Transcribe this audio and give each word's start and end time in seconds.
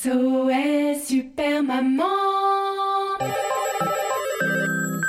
SOS 0.00 1.08
Super 1.08 1.62
Maman 1.64 2.04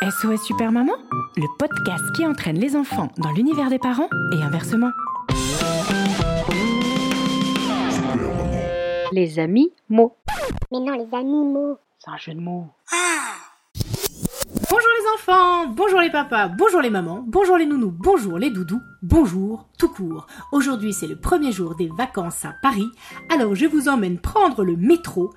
SOS 0.01 0.43
Super 0.47 0.71
Maman, 0.71 0.95
le 1.37 1.45
podcast 1.59 2.03
qui 2.15 2.25
entraîne 2.25 2.57
les 2.57 2.75
enfants 2.75 3.09
dans 3.19 3.31
l'univers 3.31 3.69
des 3.69 3.77
parents 3.77 4.09
et 4.33 4.41
inversement. 4.41 4.89
Les 9.11 9.37
amis 9.37 9.71
mots. 9.89 10.15
Mais 10.71 10.79
non, 10.79 10.93
les 10.93 11.15
animaux. 11.15 11.77
C'est 11.99 12.09
un 12.09 12.17
jeu 12.17 12.33
de 12.33 12.39
mots. 12.39 12.65
Les 12.91 12.97
enfants, 15.15 15.67
bonjour 15.67 16.01
les 16.01 16.09
papas, 16.09 16.49
bonjour 16.49 16.81
les 16.81 16.89
mamans, 16.89 17.23
bonjour 17.25 17.57
les 17.57 17.65
nounous, 17.65 17.91
bonjour 17.91 18.37
les 18.37 18.49
doudous, 18.49 18.81
bonjour 19.01 19.67
tout 19.77 19.89
court. 19.89 20.27
Aujourd'hui 20.51 20.93
c'est 20.93 21.07
le 21.07 21.15
premier 21.15 21.51
jour 21.51 21.75
des 21.75 21.89
vacances 21.97 22.45
à 22.45 22.53
Paris, 22.61 22.89
alors 23.29 23.55
je 23.55 23.65
vous 23.65 23.87
emmène 23.87 24.19
prendre 24.19 24.63
le 24.63 24.75
métro 24.75 25.33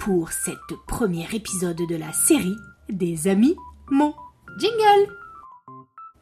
pour 0.00 0.32
cette 0.32 0.56
premier 0.86 1.26
épisode 1.32 1.76
de 1.76 1.96
la 1.96 2.12
série 2.12 2.56
des 2.88 3.28
amis 3.28 3.56
mots. 3.90 4.14
Jingle 4.58 5.12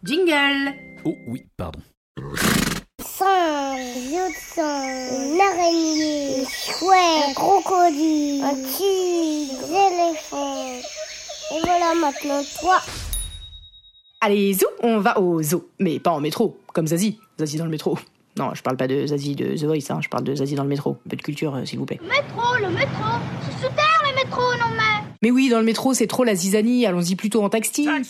Jingle 0.03 0.75
Oh 1.05 1.17
oui, 1.29 1.45
pardon. 1.57 1.81
Singe, 3.01 3.97
yodson, 4.11 4.63
une 4.63 5.41
araignée, 5.41 6.41
une 6.41 6.47
chouette, 6.47 7.29
un 7.29 7.35
crocodile, 7.35 8.45
un 8.45 8.55
tigre. 8.55 9.55
Et 11.53 11.61
voilà 11.61 11.95
maintenant 11.95 12.43
toi. 12.61 12.81
Allez 14.25 14.55
zou, 14.55 14.65
on 14.83 15.01
va 15.01 15.21
au 15.21 15.43
zoo, 15.43 15.69
mais 15.79 15.99
pas 15.99 16.11
en 16.11 16.19
métro, 16.19 16.57
comme 16.73 16.87
Zazie, 16.87 17.19
Zazie 17.39 17.59
dans 17.59 17.67
le 17.67 17.71
métro. 17.71 17.99
Non, 18.39 18.55
je 18.55 18.63
parle 18.63 18.79
pas 18.79 18.89
de 18.89 19.07
Zazie 19.07 19.37
de 19.37 19.55
The 19.55 19.65
Voice, 19.65 19.91
hein, 19.91 20.01
je 20.01 20.09
parle 20.09 20.25
de 20.25 20.35
Zazie 20.35 20.55
dans 20.55 20.63
le 20.63 20.69
métro. 20.71 20.93
Un 21.05 21.11
peu 21.11 21.17
de 21.17 21.21
culture, 21.21 21.55
euh, 21.55 21.67
s'il 21.67 21.79
vous 21.79 21.85
plaît. 21.85 22.01
Métro, 22.03 22.57
le 22.59 22.71
métro. 22.71 23.05
C'est 23.43 23.67
sous 23.67 23.75
terre 23.75 24.03
le 24.03 24.15
métro, 24.15 24.41
non 24.41 24.75
mais. 24.75 25.07
Mais 25.21 25.31
oui, 25.31 25.51
dans 25.51 25.59
le 25.59 25.67
métro, 25.67 25.93
c'est 25.93 26.07
trop 26.07 26.25
la 26.25 26.35
zizanie, 26.35 26.87
allons-y 26.87 27.17
plutôt 27.17 27.45
en 27.45 27.51
taxi. 27.51 27.85
Non, 27.85 28.01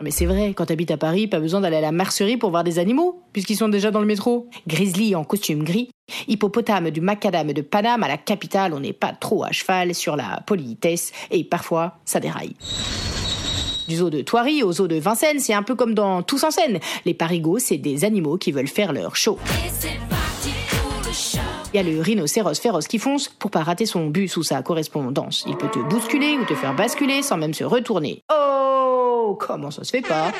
Mais 0.00 0.12
c'est 0.12 0.26
vrai, 0.26 0.54
quand 0.54 0.66
t'habites 0.66 0.92
à 0.92 0.96
Paris, 0.96 1.26
pas 1.26 1.40
besoin 1.40 1.60
d'aller 1.60 1.78
à 1.78 1.80
la 1.80 1.90
mercerie 1.90 2.36
pour 2.36 2.50
voir 2.50 2.62
des 2.62 2.78
animaux, 2.78 3.20
puisqu'ils 3.32 3.56
sont 3.56 3.68
déjà 3.68 3.90
dans 3.90 4.00
le 4.00 4.06
métro. 4.06 4.48
Grizzly 4.68 5.16
en 5.16 5.24
costume 5.24 5.64
gris, 5.64 5.90
hippopotame 6.28 6.92
du 6.92 7.00
macadam 7.00 7.52
de 7.52 7.62
Paname 7.62 8.04
à 8.04 8.08
la 8.08 8.18
capitale, 8.18 8.72
on 8.72 8.78
n'est 8.78 8.92
pas 8.92 9.14
trop 9.14 9.42
à 9.42 9.50
cheval 9.50 9.96
sur 9.96 10.14
la 10.14 10.44
politesse, 10.46 11.10
et 11.32 11.42
parfois, 11.42 11.96
ça 12.04 12.20
déraille. 12.20 12.54
Du 13.90 13.96
zoo 13.96 14.08
de 14.08 14.20
Thoiry 14.20 14.62
au 14.62 14.70
zoo 14.70 14.86
de 14.86 15.00
Vincennes, 15.00 15.40
c'est 15.40 15.52
un 15.52 15.64
peu 15.64 15.74
comme 15.74 15.94
dans 15.94 16.22
Tous 16.22 16.44
en 16.44 16.52
scène. 16.52 16.78
Les 17.04 17.12
parigots, 17.12 17.58
c'est 17.58 17.76
des 17.76 18.04
animaux 18.04 18.36
qui 18.36 18.52
veulent 18.52 18.68
faire 18.68 18.92
leur 18.92 19.16
show. 19.16 19.36
Il 21.74 21.76
y 21.76 21.80
a 21.80 21.82
le 21.82 22.00
rhinocéros 22.00 22.60
féroce 22.60 22.86
qui 22.86 23.00
fonce 23.00 23.28
pour 23.28 23.50
pas 23.50 23.64
rater 23.64 23.86
son 23.86 24.06
bus 24.06 24.36
ou 24.36 24.44
sa 24.44 24.62
correspondance. 24.62 25.42
Il 25.48 25.56
peut 25.56 25.68
te 25.68 25.80
bousculer 25.80 26.38
ou 26.38 26.44
te 26.44 26.54
faire 26.54 26.72
basculer 26.72 27.22
sans 27.22 27.36
même 27.36 27.52
se 27.52 27.64
retourner. 27.64 28.22
Oh, 28.32 29.36
comment 29.40 29.72
ça 29.72 29.82
se 29.82 29.90
fait 29.90 30.02
pas? 30.02 30.30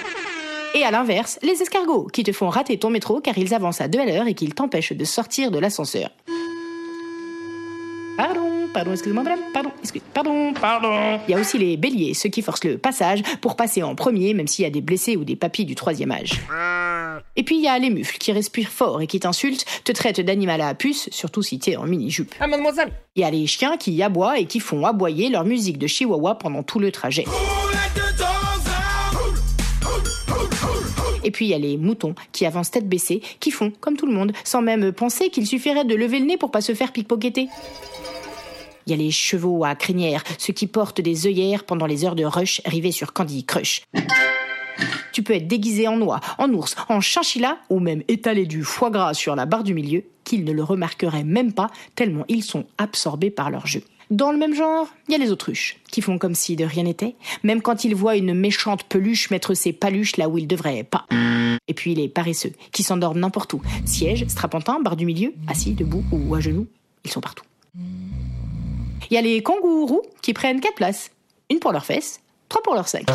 Et 0.76 0.84
à 0.84 0.92
l'inverse, 0.92 1.41
les 1.42 1.60
escargots 1.60 2.06
qui 2.06 2.22
te 2.22 2.30
font 2.30 2.50
rater 2.50 2.78
ton 2.78 2.91
métro 2.91 3.20
car 3.20 3.36
ils 3.36 3.53
avancent 3.53 3.80
à 3.80 3.88
deux 3.88 3.98
à 3.98 4.04
l'heure 4.04 4.28
et 4.28 4.34
qu'ils 4.34 4.54
t'empêchent 4.54 4.92
de 4.92 5.04
sortir 5.04 5.50
de 5.50 5.58
l'ascenseur. 5.58 6.10
Pardon, 8.72 8.92
excusez-moi 8.92 9.25
madame, 9.25 9.41
pardon, 9.53 9.72
excuse, 9.81 10.03
pardon, 10.14 10.53
pardon. 10.53 11.19
Il 11.26 11.32
y 11.32 11.34
a 11.34 11.41
aussi 11.41 11.58
les 11.58 11.76
béliers, 11.76 12.14
ceux 12.14 12.28
qui 12.28 12.41
forcent 12.41 12.62
le 12.62 12.78
passage 12.78 13.22
pour 13.41 13.56
passer 13.56 13.82
en 13.82 13.97
premier 13.97 14.32
même 14.32 14.47
s'il 14.47 14.62
y 14.62 14.66
a 14.66 14.70
des 14.70 14.81
blessés 14.81 15.16
ou 15.16 15.25
des 15.25 15.34
papis 15.34 15.64
du 15.64 15.75
troisième 15.75 16.12
âge. 16.12 16.41
Et 17.34 17.42
puis 17.42 17.56
il 17.56 17.62
y 17.62 17.69
a 17.69 17.76
les 17.78 17.91
mufles 17.91 18.16
qui 18.19 18.30
respirent 18.30 18.69
fort 18.69 19.03
et 19.03 19.09
qui 19.09 19.19
t'insultent, 19.19 19.64
te 19.84 19.91
traitent 19.91 20.20
d'animal 20.20 20.60
à 20.60 20.75
puce, 20.75 21.09
surtout 21.10 21.42
si 21.42 21.59
t'es 21.59 21.76
en 21.76 21.84
mini-jupe. 21.84 22.32
Ah, 22.38 22.47
mademoiselle 22.47 22.92
Il 23.16 23.22
y 23.22 23.25
a 23.25 23.30
les 23.30 23.47
chiens 23.48 23.76
qui 23.76 24.00
aboient 24.03 24.38
et 24.38 24.47
qui 24.47 24.60
font 24.60 24.86
aboyer 24.86 25.30
leur 25.30 25.44
musique 25.44 25.78
de 25.78 25.88
chihuahua 25.88 26.36
pendant 26.36 26.62
tout 26.62 26.78
le 26.78 26.92
trajet. 26.92 27.25
Et 31.25 31.30
puis 31.32 31.47
il 31.47 31.48
y 31.48 31.54
a 31.54 31.59
les 31.59 31.76
moutons 31.76 32.14
qui 32.32 32.47
avancent 32.47 32.70
tête 32.70 32.88
baissée, 32.88 33.20
qui 33.41 33.50
font 33.50 33.72
comme 33.80 33.97
tout 33.97 34.06
le 34.06 34.12
monde, 34.12 34.32
sans 34.44 34.62
même 34.62 34.92
penser 34.92 35.28
qu'il 35.28 35.47
suffirait 35.47 35.84
de 35.84 35.94
lever 35.94 36.20
le 36.20 36.26
nez 36.26 36.36
pour 36.36 36.50
pas 36.50 36.60
se 36.60 36.75
faire 36.75 36.92
pickpocketer. 36.92 37.48
Il 38.90 38.98
y 38.98 39.00
a 39.00 39.04
les 39.04 39.12
chevaux 39.12 39.64
à 39.64 39.76
crinière, 39.76 40.24
ceux 40.36 40.52
qui 40.52 40.66
portent 40.66 41.00
des 41.00 41.28
œillères 41.28 41.62
pendant 41.62 41.86
les 41.86 42.04
heures 42.04 42.16
de 42.16 42.24
rush 42.24 42.60
rivées 42.64 42.90
sur 42.90 43.12
Candy 43.12 43.44
Crush. 43.44 43.82
Tu 45.12 45.22
peux 45.22 45.34
être 45.34 45.46
déguisé 45.46 45.86
en 45.86 46.00
oie, 46.00 46.18
en 46.38 46.52
ours, 46.52 46.74
en 46.88 47.00
chinchilla 47.00 47.58
ou 47.70 47.78
même 47.78 48.02
étaler 48.08 48.46
du 48.46 48.64
foie 48.64 48.90
gras 48.90 49.14
sur 49.14 49.36
la 49.36 49.46
barre 49.46 49.62
du 49.62 49.74
milieu, 49.74 50.02
qu'ils 50.24 50.42
ne 50.42 50.50
le 50.50 50.64
remarqueraient 50.64 51.22
même 51.22 51.52
pas 51.52 51.70
tellement 51.94 52.24
ils 52.26 52.42
sont 52.42 52.66
absorbés 52.78 53.30
par 53.30 53.48
leur 53.50 53.68
jeu. 53.68 53.84
Dans 54.10 54.32
le 54.32 54.38
même 54.38 54.56
genre, 54.56 54.88
il 55.06 55.12
y 55.12 55.14
a 55.14 55.18
les 55.18 55.30
autruches, 55.30 55.76
qui 55.92 56.00
font 56.00 56.18
comme 56.18 56.34
si 56.34 56.56
de 56.56 56.64
rien 56.64 56.82
n'était, 56.82 57.14
même 57.44 57.62
quand 57.62 57.84
ils 57.84 57.94
voient 57.94 58.16
une 58.16 58.34
méchante 58.34 58.82
peluche 58.82 59.30
mettre 59.30 59.54
ses 59.54 59.72
paluches 59.72 60.16
là 60.16 60.28
où 60.28 60.36
ils 60.36 60.48
devraient 60.48 60.82
pas. 60.82 61.06
Et 61.68 61.74
puis 61.74 61.94
les 61.94 62.08
paresseux, 62.08 62.54
qui 62.72 62.82
s'endorment 62.82 63.20
n'importe 63.20 63.52
où. 63.52 63.62
Siège, 63.84 64.26
strapontin, 64.26 64.80
barre 64.80 64.96
du 64.96 65.06
milieu, 65.06 65.32
assis, 65.46 65.74
debout 65.74 66.02
ou 66.10 66.34
à 66.34 66.40
genoux, 66.40 66.66
ils 67.04 67.10
sont 67.12 67.20
partout. 67.20 67.44
Il 69.10 69.15
y 69.15 69.19
a 69.19 69.22
les 69.22 69.43
kangourous 69.43 70.03
qui 70.22 70.32
prennent 70.32 70.60
quatre 70.60 70.76
places. 70.76 71.10
Une 71.50 71.59
pour 71.59 71.72
leurs 71.72 71.84
fesses, 71.84 72.21
trois 72.48 72.62
pour 72.62 72.75
leur 72.75 72.87
sac. 72.87 73.06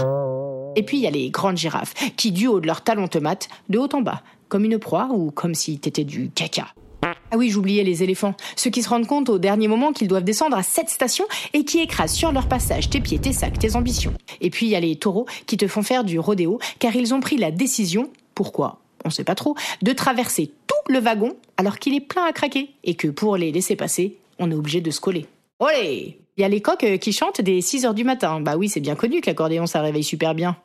Et 0.76 0.84
puis 0.84 0.98
il 0.98 1.04
y 1.04 1.08
a 1.08 1.12
les 1.12 1.30
grandes 1.30 1.56
girafes 1.56 1.94
qui, 2.18 2.34
du 2.34 2.48
haut 2.48 2.60
de 2.60 2.68
leurs 2.68 2.84
talons 2.84 3.08
te 3.08 3.18
matent, 3.18 3.48
de 3.70 3.78
haut 3.78 3.88
en 3.94 4.02
bas, 4.02 4.22
comme 4.50 4.66
une 4.66 4.78
proie 4.78 5.08
ou 5.12 5.32
comme 5.32 5.56
si 5.56 5.80
t'étais 5.80 6.04
du 6.04 6.30
caca. 6.32 6.68
Ah 7.02 7.38
oui, 7.38 7.50
j'oubliais 7.50 7.84
les 7.84 8.04
éléphants, 8.04 8.36
ceux 8.58 8.70
qui 8.72 8.84
se 8.84 8.90
rendent 8.90 9.08
compte 9.08 9.30
au 9.30 9.40
dernier 9.40 9.70
moment 9.70 9.94
qu'ils 9.94 10.10
doivent 10.10 10.26
descendre 10.26 10.58
à 10.58 10.64
cette 10.64 10.90
station 10.90 11.26
et 11.54 11.64
qui 11.64 11.80
écrasent 11.80 12.14
sur 12.14 12.34
leur 12.34 12.50
passage 12.50 12.90
tes 12.90 13.00
pieds, 13.00 13.20
tes 13.20 13.32
sacs, 13.32 13.58
tes 13.58 13.78
ambitions. 13.78 14.14
Et 14.42 14.50
puis 14.50 14.66
il 14.66 14.70
y 14.70 14.76
a 14.76 14.82
les 14.82 14.98
taureaux 14.98 15.28
qui 15.46 15.56
te 15.56 15.68
font 15.68 15.82
faire 15.82 16.04
du 16.04 16.20
rodéo 16.20 16.60
car 16.80 16.94
ils 16.96 17.14
ont 17.14 17.22
pris 17.22 17.38
la 17.38 17.52
décision, 17.52 18.10
pourquoi 18.34 18.80
on 19.06 19.10
sait 19.10 19.24
pas 19.24 19.36
trop, 19.36 19.56
de 19.82 19.94
traverser 19.94 20.52
tout 20.68 20.92
le 20.92 21.00
wagon 21.00 21.38
alors 21.56 21.80
qu'il 21.80 21.96
est 21.96 22.02
plein 22.02 22.26
à 22.26 22.34
craquer 22.34 22.72
et 22.84 22.96
que 22.96 23.08
pour 23.08 23.38
les 23.38 23.54
laisser 23.54 23.78
passer, 23.78 24.18
on 24.40 24.52
est 24.52 24.56
obligé 24.56 24.82
de 24.82 24.92
se 24.92 25.00
coller. 25.00 25.28
Olé 25.60 26.20
Il 26.36 26.42
y 26.42 26.44
a 26.44 26.50
les 26.50 26.62
coqs 26.62 26.84
euh, 26.84 26.98
qui 26.98 27.14
chantent 27.14 27.40
dès 27.40 27.62
6 27.62 27.86
heures 27.86 27.94
du 27.94 28.04
matin. 28.04 28.42
Bah 28.42 28.58
oui, 28.58 28.68
c'est 28.68 28.82
bien 28.82 28.96
connu 28.96 29.22
que 29.22 29.28
l'accordéon 29.28 29.66
ça 29.66 29.82
réveille 29.82 30.04
super 30.04 30.36
bien. 30.36 30.58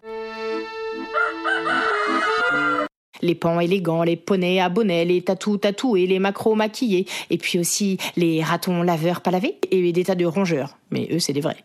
Les 3.22 3.34
pans 3.34 3.60
élégants, 3.60 4.02
les 4.02 4.16
poneys 4.16 4.60
à 4.60 4.68
bonnet, 4.68 5.04
les 5.04 5.22
tatous 5.22 5.60
tatoués, 5.60 6.06
les 6.06 6.18
macros 6.18 6.54
maquillés, 6.54 7.06
et 7.28 7.36
puis 7.36 7.58
aussi 7.58 7.98
les 8.16 8.42
ratons 8.42 8.82
laveurs 8.82 9.20
pas 9.20 9.30
lavés, 9.30 9.58
et 9.70 9.92
des 9.92 10.04
tas 10.04 10.14
de 10.14 10.24
rongeurs. 10.24 10.78
Mais 10.90 11.06
eux, 11.12 11.18
c'est 11.18 11.34
des 11.34 11.42
vrais. 11.42 11.62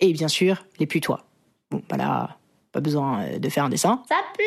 Et 0.00 0.12
bien 0.12 0.28
sûr, 0.28 0.64
les 0.78 0.86
putois. 0.86 1.24
Bon, 1.70 1.82
bah 1.88 2.36
pas 2.72 2.80
besoin 2.80 3.22
euh, 3.22 3.38
de 3.38 3.48
faire 3.48 3.64
un 3.64 3.68
dessin. 3.68 4.02
Ça 4.08 4.16
pue. 4.36 4.44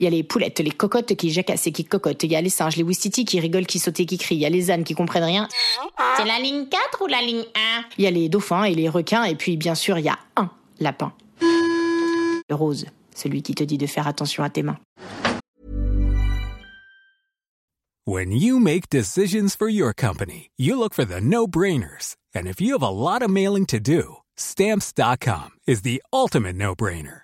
Il 0.00 0.04
y 0.04 0.06
a 0.06 0.10
les 0.10 0.22
poulettes, 0.22 0.60
les 0.60 0.70
cocottes 0.70 1.14
qui 1.14 1.30
jacassent 1.30 1.66
et 1.66 1.72
qui 1.72 1.84
cocotent. 1.84 2.22
Il 2.22 2.32
y 2.32 2.36
a 2.36 2.40
les 2.40 2.50
singes, 2.50 2.76
les 2.76 2.82
ouistiti 2.82 3.24
qui 3.24 3.40
rigolent, 3.40 3.66
qui 3.66 3.78
sautent 3.78 4.00
et 4.00 4.06
qui 4.06 4.18
crient. 4.18 4.36
Il 4.36 4.40
y 4.40 4.46
a 4.46 4.50
les 4.50 4.70
ânes 4.70 4.84
qui 4.84 4.94
comprennent 4.94 5.24
rien. 5.24 5.48
C'est 6.16 6.24
la 6.24 6.38
ligne 6.38 6.66
4 6.66 7.02
ou 7.02 7.06
la 7.06 7.20
ligne 7.20 7.44
1 7.54 7.84
Il 7.98 8.04
y 8.04 8.06
a 8.06 8.10
les 8.10 8.28
dauphins 8.28 8.64
et 8.64 8.74
les 8.74 8.88
requins. 8.88 9.24
Et 9.24 9.34
puis, 9.34 9.56
bien 9.56 9.74
sûr, 9.74 9.98
il 9.98 10.04
y 10.04 10.08
a 10.08 10.18
un 10.36 10.50
lapin. 10.80 11.12
Le 12.48 12.54
rose, 12.54 12.86
celui 13.14 13.42
qui 13.42 13.54
te 13.54 13.64
dit 13.64 13.78
de 13.78 13.86
faire 13.86 14.06
attention 14.06 14.42
à 14.44 14.50
tes 14.50 14.62
mains. 14.62 14.78
When 18.06 18.32
you 18.32 18.60
make 18.60 18.90
decisions 18.90 19.56
for 19.56 19.66
your 19.66 19.94
company, 19.94 20.50
you 20.58 20.78
look 20.78 20.92
for 20.92 21.06
the 21.06 21.22
no-brainers. 21.22 22.16
And 22.34 22.46
if 22.46 22.60
you 22.60 22.74
have 22.74 22.82
a 22.82 22.90
lot 22.90 23.22
of 23.22 23.30
mailing 23.30 23.64
to 23.66 23.80
do, 23.80 24.16
stamps.com 24.36 25.52
is 25.66 25.82
the 25.82 26.02
ultimate 26.12 26.54
no-brainer. 26.54 27.23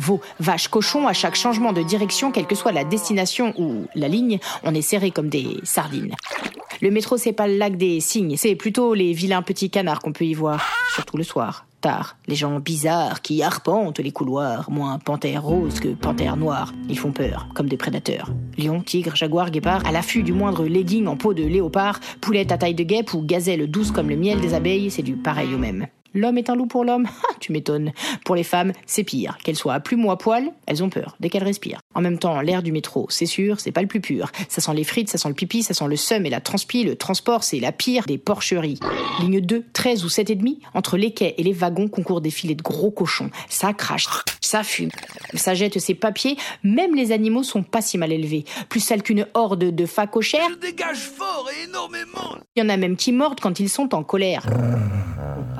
Vos 0.00 0.22
vaches 0.38 0.68
cochons, 0.68 1.06
à 1.06 1.12
chaque 1.12 1.34
changement 1.34 1.74
de 1.74 1.82
direction, 1.82 2.32
quelle 2.32 2.46
que 2.46 2.54
soit 2.54 2.72
la 2.72 2.84
destination 2.84 3.52
ou 3.58 3.84
la 3.94 4.08
ligne, 4.08 4.38
on 4.64 4.74
est 4.74 4.80
serré 4.80 5.10
comme 5.10 5.28
des 5.28 5.58
sardines. 5.62 6.14
Le 6.80 6.90
métro, 6.90 7.18
c'est 7.18 7.34
pas 7.34 7.46
le 7.46 7.58
lac 7.58 7.76
des 7.76 8.00
cygnes, 8.00 8.38
c'est 8.38 8.54
plutôt 8.54 8.94
les 8.94 9.12
vilains 9.12 9.42
petits 9.42 9.68
canards 9.68 10.00
qu'on 10.00 10.14
peut 10.14 10.24
y 10.24 10.32
voir, 10.32 10.66
surtout 10.94 11.18
le 11.18 11.22
soir. 11.22 11.66
Tard, 11.82 12.16
les 12.26 12.34
gens 12.34 12.60
bizarres 12.60 13.20
qui 13.20 13.42
arpentent 13.42 14.00
les 14.00 14.10
couloirs, 14.10 14.70
moins 14.70 14.98
panthères 14.98 15.42
roses 15.42 15.80
que 15.80 15.88
panthères 15.88 16.38
noires. 16.38 16.72
Ils 16.88 16.98
font 16.98 17.12
peur, 17.12 17.48
comme 17.54 17.68
des 17.68 17.76
prédateurs. 17.76 18.30
Lions, 18.56 18.80
tigres, 18.80 19.16
jaguars, 19.16 19.50
guépards, 19.50 19.86
à 19.86 19.92
l'affût 19.92 20.22
du 20.22 20.32
moindre 20.32 20.64
legging 20.64 21.08
en 21.08 21.16
peau 21.16 21.34
de 21.34 21.44
léopard, 21.44 22.00
poulette 22.22 22.52
à 22.52 22.58
taille 22.58 22.74
de 22.74 22.84
guêpe 22.84 23.12
ou 23.12 23.20
gazelle 23.20 23.70
douce 23.70 23.90
comme 23.90 24.08
le 24.08 24.16
miel 24.16 24.40
des 24.40 24.54
abeilles, 24.54 24.90
c'est 24.90 25.02
du 25.02 25.16
pareil 25.16 25.54
au 25.54 25.58
même. 25.58 25.86
L'homme 26.14 26.38
est 26.38 26.50
un 26.50 26.56
loup 26.56 26.66
pour 26.66 26.84
l'homme 26.84 27.06
Ah, 27.30 27.34
Tu 27.40 27.52
m'étonnes. 27.52 27.92
Pour 28.24 28.34
les 28.34 28.42
femmes, 28.42 28.72
c'est 28.86 29.04
pire. 29.04 29.38
Qu'elles 29.42 29.56
soient 29.56 29.74
à 29.74 29.80
plume 29.80 30.04
ou 30.04 30.10
à 30.10 30.18
poil, 30.18 30.50
elles 30.66 30.82
ont 30.82 30.90
peur 30.90 31.16
dès 31.20 31.28
qu'elles 31.30 31.44
respirent. 31.44 31.80
En 31.94 32.00
même 32.00 32.18
temps, 32.18 32.40
l'air 32.40 32.62
du 32.62 32.72
métro, 32.72 33.06
c'est 33.10 33.26
sûr, 33.26 33.60
c'est 33.60 33.72
pas 33.72 33.82
le 33.82 33.86
plus 33.88 34.00
pur. 34.00 34.30
Ça 34.48 34.60
sent 34.60 34.74
les 34.74 34.84
frites, 34.84 35.08
ça 35.08 35.18
sent 35.18 35.28
le 35.28 35.34
pipi, 35.34 35.62
ça 35.62 35.74
sent 35.74 35.86
le 35.86 35.96
seum 35.96 36.26
et 36.26 36.30
la 36.30 36.40
transpi. 36.40 36.84
Le 36.84 36.96
transport, 36.96 37.44
c'est 37.44 37.60
la 37.60 37.72
pire 37.72 38.04
des 38.06 38.18
porcheries. 38.18 38.80
Ligne 39.20 39.40
2, 39.40 39.64
13 39.72 40.04
ou 40.04 40.08
7 40.08 40.30
et 40.30 40.34
demi, 40.34 40.60
entre 40.74 40.96
les 40.96 41.12
quais 41.12 41.34
et 41.38 41.42
les 41.42 41.52
wagons 41.52 41.88
concourent 41.88 42.20
des 42.20 42.30
filets 42.30 42.54
de 42.54 42.62
gros 42.62 42.90
cochons. 42.90 43.30
Ça 43.48 43.72
crache, 43.72 44.06
ça 44.40 44.62
fume, 44.62 44.90
ça 45.34 45.54
jette 45.54 45.78
ses 45.78 45.94
papiers. 45.94 46.36
Même 46.62 46.94
les 46.94 47.12
animaux 47.12 47.42
sont 47.42 47.62
pas 47.62 47.82
si 47.82 47.98
mal 47.98 48.12
élevés. 48.12 48.44
Plus 48.68 48.80
sales 48.80 49.02
qu'une 49.02 49.26
horde 49.34 49.64
de 49.64 49.86
facochères. 49.86 50.56
dégage 50.60 50.98
fort 50.98 51.48
et 51.50 51.64
énormément. 51.68 52.36
Il 52.56 52.62
y 52.62 52.66
en 52.66 52.68
a 52.68 52.76
même 52.76 52.96
qui 52.96 53.12
mordent 53.12 53.40
quand 53.40 53.60
ils 53.60 53.68
sont 53.68 53.94
en 53.94 54.02
colère. 54.02 54.46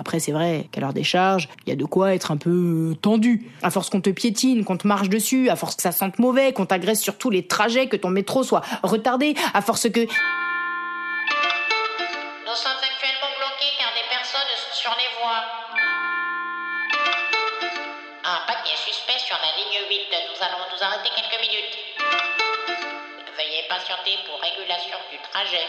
Après, 0.00 0.18
c'est 0.18 0.32
vrai 0.32 0.66
qu'à 0.72 0.80
leur 0.80 0.94
décharge, 0.94 1.50
il 1.66 1.68
y 1.68 1.72
a 1.72 1.76
de 1.76 1.84
quoi 1.84 2.14
être 2.14 2.30
un 2.30 2.38
peu 2.38 2.96
tendu. 3.02 3.44
À 3.62 3.70
force 3.70 3.90
qu'on 3.90 4.00
te 4.00 4.08
piétine, 4.08 4.64
qu'on 4.64 4.78
te 4.78 4.86
marche 4.86 5.10
dessus, 5.10 5.50
à 5.50 5.56
force 5.56 5.76
que 5.76 5.82
ça 5.82 5.92
sente 5.92 6.18
mauvais, 6.18 6.54
qu'on 6.54 6.64
t'agresse 6.64 7.02
sur 7.02 7.18
tous 7.18 7.28
les 7.28 7.46
trajets, 7.46 7.86
que 7.86 7.96
ton 7.96 8.08
métro 8.08 8.42
soit 8.42 8.62
retardé, 8.82 9.34
à 9.52 9.60
force 9.60 9.90
que... 9.90 10.00
Nous 10.00 10.06
sommes 12.56 12.80
actuellement 12.80 13.28
bloqués 13.36 13.76
car 13.78 13.92
des 13.92 14.08
personnes 14.08 14.40
sont 14.56 14.74
sur 14.74 14.96
les 14.96 15.10
voies. 15.20 15.44
Un 18.24 18.40
paquet 18.46 18.76
suspect 18.76 19.18
sur 19.18 19.36
la 19.36 19.52
ligne 19.58 19.86
8. 19.86 20.00
Nous 20.32 20.40
allons 20.42 20.64
nous 20.72 20.82
arrêter 20.82 21.10
quelques 21.14 21.40
minutes. 21.42 22.29
Patienter 23.70 24.18
pour 24.26 24.40
régulation 24.40 24.96
du 25.12 25.18
trajet. 25.30 25.64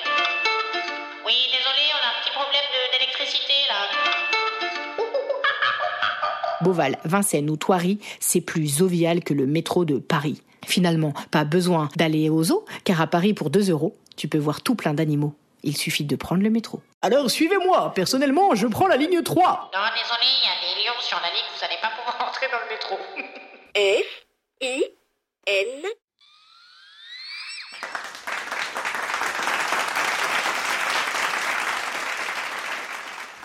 Oui, 1.23 1.33
désolé, 1.51 1.85
on 1.93 2.01
a 2.03 2.09
un 2.09 2.23
petit 2.23 2.31
problème 2.33 2.63
de- 2.73 2.91
d'électricité 2.97 3.53
là. 3.69 5.05
Beauval, 6.61 6.97
Vincennes 7.05 7.49
ou 7.51 7.57
Thoiry, 7.57 7.99
c'est 8.19 8.41
plus 8.41 8.75
jovial 8.77 9.23
que 9.23 9.33
le 9.35 9.45
métro 9.45 9.85
de 9.85 9.99
Paris. 9.99 10.41
Finalement, 10.65 11.13
pas 11.31 11.43
besoin 11.43 11.89
d'aller 11.95 12.29
au 12.29 12.43
zoo, 12.43 12.65
car 12.85 13.01
à 13.01 13.07
Paris, 13.07 13.33
pour 13.35 13.49
2 13.51 13.69
euros, 13.69 13.95
tu 14.17 14.27
peux 14.27 14.37
voir 14.39 14.61
tout 14.61 14.73
plein 14.75 14.93
d'animaux. 14.95 15.33
Il 15.63 15.77
suffit 15.77 16.03
de 16.05 16.15
prendre 16.15 16.41
le 16.41 16.49
métro. 16.49 16.81
Alors 17.03 17.29
suivez-moi, 17.29 17.91
personnellement, 17.93 18.55
je 18.55 18.65
prends 18.67 18.87
la 18.87 18.97
ligne 18.97 19.21
3. 19.21 19.41
Non, 19.73 19.79
désolé, 19.93 20.25
il 20.25 20.43
y 20.43 20.49
a 20.49 20.75
des 20.75 20.83
lions 20.83 20.99
sur 21.01 21.19
la 21.21 21.29
ligne, 21.29 21.45
vous 21.55 21.63
allez 21.65 21.77
pas 21.79 21.91
pouvoir 21.95 22.17
entrer 22.29 22.47
dans 22.51 22.59
le 22.65 22.73
métro. 22.73 22.97
F, 23.75 24.25
I, 24.61 24.83
N, 25.47 25.83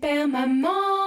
Père 0.00 0.28
maman. 0.28 0.97